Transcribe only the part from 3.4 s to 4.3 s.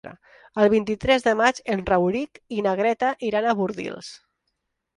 a Bordils.